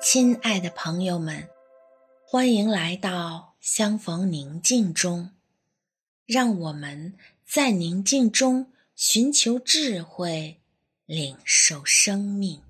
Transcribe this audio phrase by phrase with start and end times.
[0.00, 1.48] 亲爱的朋友们，
[2.24, 5.30] 欢迎来到相逢宁静中，
[6.26, 10.60] 让我们在宁静中寻求智慧，
[11.06, 12.60] 领受生命。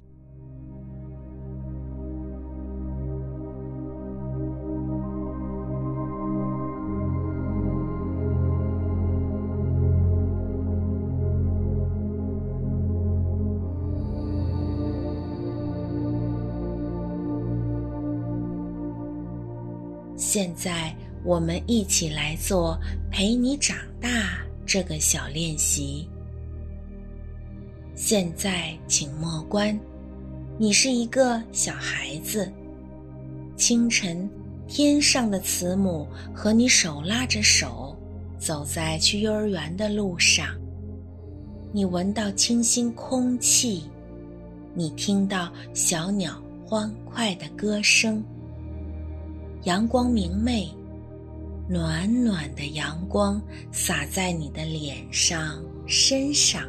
[20.28, 22.76] 现在，我们一起来做
[23.12, 26.08] “陪你长大”这个小练习。
[27.94, 29.78] 现在，请默观，
[30.58, 32.52] 你是一个小孩子。
[33.56, 34.28] 清晨，
[34.66, 37.96] 天上的慈母和你手拉着手，
[38.36, 40.48] 走在去幼儿园的路上。
[41.72, 43.84] 你闻到清新空气，
[44.74, 48.20] 你听到小鸟欢快的歌声。
[49.66, 50.72] 阳光明媚，
[51.68, 56.62] 暖暖的阳光洒在你的脸上、身上。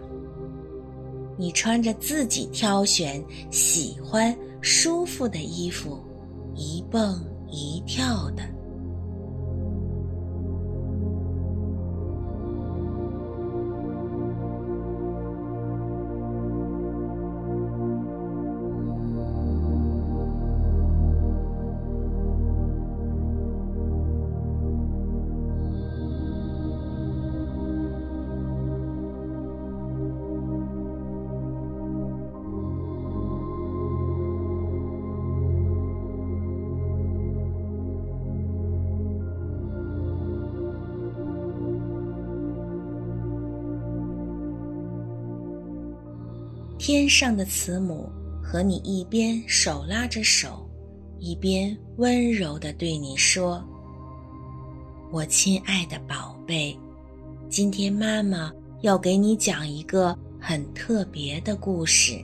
[1.37, 6.03] 你穿着自己挑选、喜欢、舒服的衣服，
[6.55, 8.41] 一蹦一跳的。
[46.77, 48.07] 天上的慈母
[48.41, 50.69] 和你一边手拉着手，
[51.17, 53.63] 一边温柔地对你说
[55.11, 56.77] ：“我亲爱的宝贝，
[57.49, 62.23] 今天妈妈要给你讲一个很特别的故事。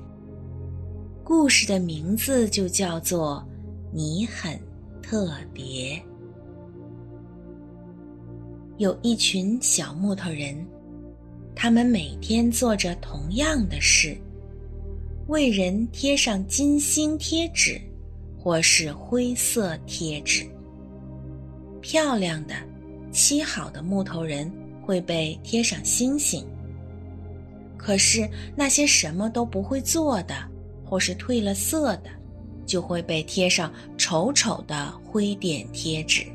[1.24, 3.44] 故事的名字就叫做
[3.92, 4.58] ‘你很
[5.02, 6.00] 特别’。
[8.78, 10.56] 有一群小木头人，
[11.56, 14.16] 他们每天做着同样的事。”
[15.28, 17.80] 为人贴上金星贴纸，
[18.38, 20.46] 或是灰色贴纸。
[21.80, 22.54] 漂亮的、
[23.12, 24.52] 漆好的木头人
[24.82, 26.46] 会被贴上星星。
[27.78, 30.36] 可是那些什么都不会做的，
[30.86, 32.10] 或是褪了色的，
[32.66, 36.26] 就会被贴上丑丑的灰点贴纸。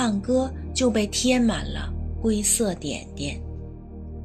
[0.00, 3.38] 胖哥就被贴满了灰色点点，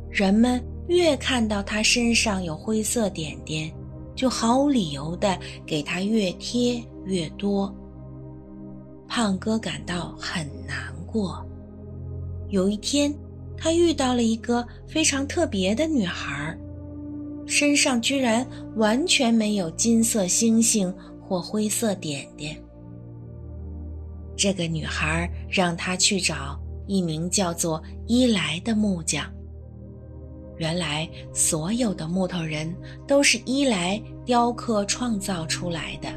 [0.10, 3.70] 人们越看到他身上有灰色点点，
[4.16, 7.76] 就毫无理由的给他越贴越多。
[9.06, 11.46] 胖哥感到很难过。
[12.48, 13.14] 有一天，
[13.58, 16.58] 他遇到了一个非常特别的女孩，
[17.46, 18.48] 身上居然
[18.78, 22.58] 完全没有金色星星或灰色点点。
[24.36, 29.26] 这个女孩让他去找一名叫做伊莱的木匠。
[30.58, 32.74] 原来，所有的木头人
[33.06, 36.08] 都是伊莱雕刻创造出来的。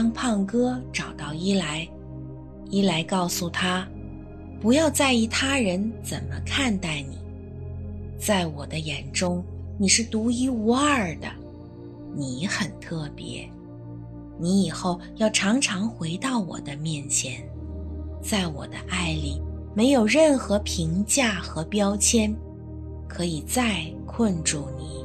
[0.00, 1.86] 当胖哥找到伊莱，
[2.70, 3.86] 伊莱告诉他
[4.58, 7.18] ：“不要在意他人怎么看待你，
[8.18, 9.44] 在我的眼中，
[9.78, 11.28] 你是独一无二的，
[12.16, 13.46] 你很特别。
[14.38, 17.46] 你以后要常常回到我的面前，
[18.22, 19.38] 在我的爱里，
[19.74, 22.34] 没有任何评价和标签
[23.06, 25.04] 可以再困住你。”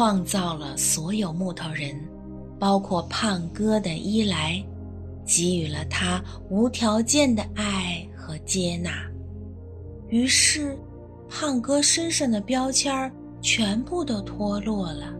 [0.00, 1.94] 创造了所有木头人，
[2.58, 4.64] 包括胖哥的伊莱，
[5.26, 9.06] 给予了他无条件的爱和接纳。
[10.08, 10.74] 于是，
[11.28, 13.12] 胖哥身上的标签
[13.42, 15.14] 全部都脱落了。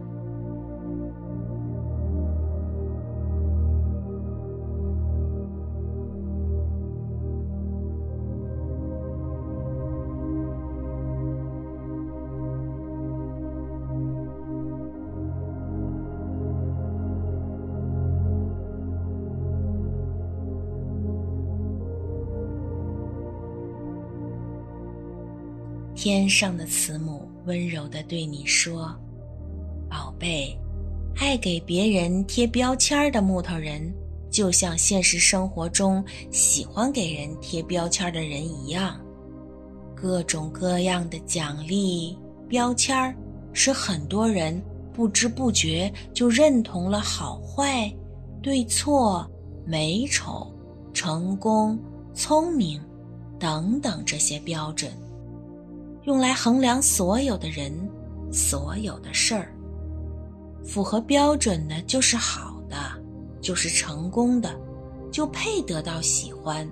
[26.03, 28.91] 天上的慈母温柔地对你说
[29.87, 30.57] ：“宝贝，
[31.15, 33.93] 爱给别人贴标签的木头人，
[34.31, 38.99] 就像现实生活中喜欢给人贴标签的人一样。
[39.95, 42.17] 各种各样的奖励
[42.49, 43.15] 标签，
[43.53, 44.59] 使很多人
[44.91, 47.93] 不知不觉就认同了好坏、
[48.41, 49.23] 对错、
[49.67, 50.51] 美丑、
[50.95, 51.77] 成功、
[52.11, 52.81] 聪明
[53.37, 54.91] 等等这些标准。”
[56.03, 57.71] 用来衡量所有的人，
[58.31, 59.53] 所有的事儿。
[60.63, 62.77] 符合标准的就是好的，
[63.41, 64.55] 就是成功的，
[65.11, 66.65] 就配得到喜欢；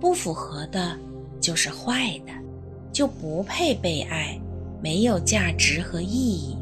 [0.00, 0.98] 不符合的，
[1.40, 2.32] 就是坏的，
[2.92, 4.40] 就不配被爱，
[4.82, 6.56] 没有价值和意义。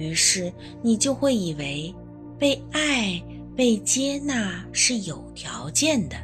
[0.00, 0.50] 于是
[0.82, 1.94] 你就会以为，
[2.38, 3.22] 被爱、
[3.54, 6.16] 被接纳是有条件的，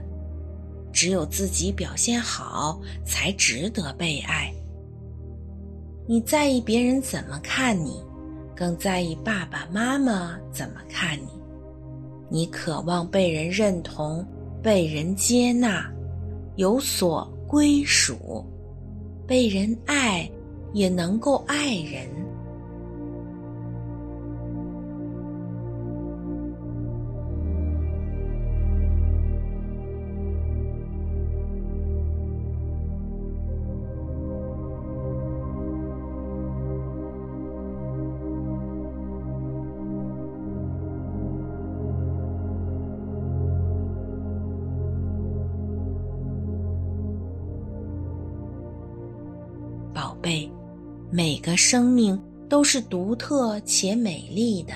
[0.92, 4.50] 只有自己表现好才值得被爱。
[6.08, 8.02] 你在意别人怎么看你，
[8.54, 11.28] 更在意爸爸妈妈怎么看你。
[12.30, 14.26] 你渴望被人认同、
[14.62, 15.92] 被人接纳、
[16.56, 18.44] 有所归属，
[19.26, 20.28] 被人爱，
[20.72, 22.08] 也能够爱人。
[50.26, 50.50] 贝，
[51.08, 54.72] 每个生命都是独特且美丽的，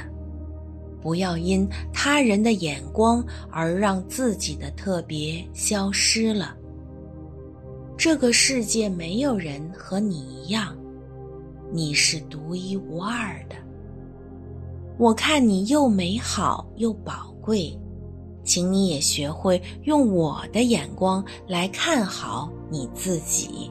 [1.02, 6.56] 不要因他人的眼光而让自己的特别消失了。
[7.98, 10.72] 这个世界没有人和你一样，
[11.72, 13.56] 你是独一无二的。
[14.98, 17.76] 我看你又美好又宝贵，
[18.44, 23.68] 请你也学会用我的眼光来看好你自己。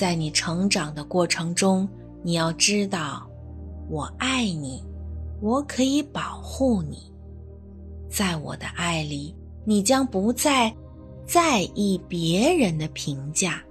[0.00, 1.86] 在你成长的过程中，
[2.22, 3.28] 你要知道，
[3.90, 4.82] 我爱你，
[5.42, 7.12] 我可以保护你。
[8.08, 10.74] 在我的爱里，你将不再
[11.26, 13.62] 在意别人的评价，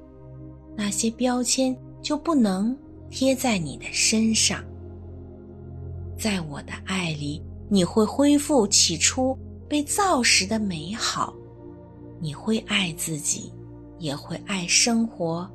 [0.78, 2.78] 那些标签就不能
[3.10, 4.64] 贴在你的身上。
[6.16, 9.36] 在我的爱里，你会恢复起初
[9.68, 11.34] 被造时的美好，
[12.22, 13.52] 你会爱自己，
[13.98, 15.50] 也会爱生活。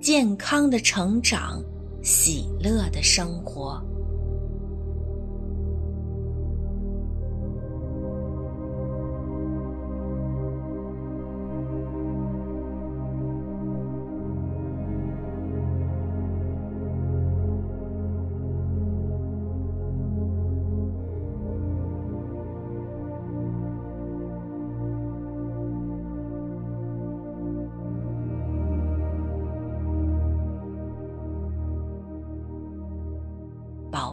[0.00, 1.60] 健康的成长，
[2.02, 3.82] 喜乐的生活。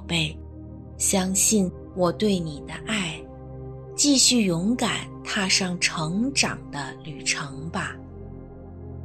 [0.07, 0.37] 贝，
[0.97, 3.19] 相信我对你的爱，
[3.95, 7.95] 继续勇敢踏上成长的旅程吧。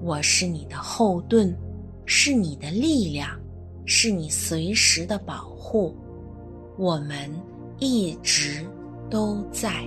[0.02, 1.56] 我是你的后盾，
[2.06, 3.38] 是你的力量，
[3.84, 5.94] 是你随时的保护。
[6.78, 7.30] 我们
[7.78, 8.66] 一直
[9.10, 9.84] 都在。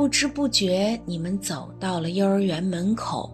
[0.00, 3.30] 不知不觉，你们走到了幼儿园门口。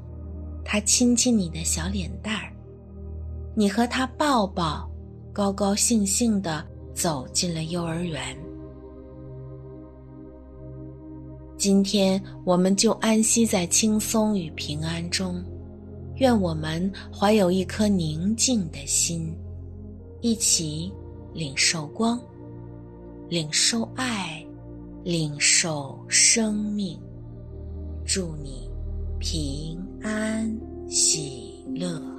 [0.64, 2.52] 他亲亲你的小脸蛋儿，
[3.54, 4.90] 你和他抱抱，
[5.32, 8.36] 高高兴兴地走进了幼儿园。
[11.56, 15.40] 今天，我们就安息在轻松与平安中。
[16.16, 19.32] 愿我们怀有一颗宁静的心，
[20.20, 20.92] 一起
[21.32, 22.20] 领受光，
[23.28, 24.44] 领受爱。
[25.06, 26.98] 领受生命，
[28.04, 28.68] 祝你
[29.20, 30.52] 平安
[30.88, 32.15] 喜乐。